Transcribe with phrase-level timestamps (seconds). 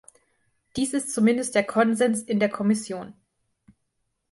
[0.77, 3.13] Dies ist zumindest der Konsens in der Kommission.